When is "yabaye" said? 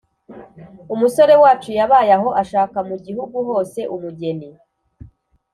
1.79-2.11